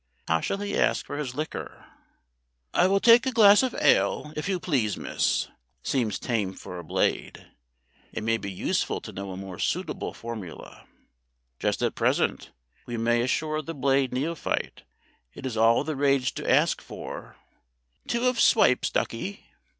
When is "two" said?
18.07-18.25